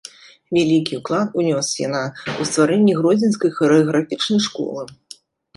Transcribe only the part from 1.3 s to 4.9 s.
унёс яна ў стварэнні гродзенскай харэаграфічнай школы.